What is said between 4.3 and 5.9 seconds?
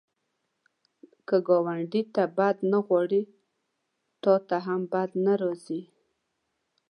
ته هم بد نه راځي